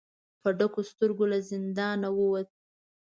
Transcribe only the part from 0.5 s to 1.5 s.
ډکو سترګو له